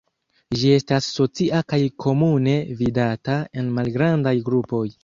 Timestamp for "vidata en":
2.81-3.73